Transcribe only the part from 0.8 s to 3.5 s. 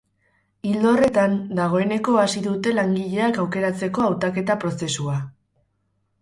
horretan, dagoeneko hasi dute langileak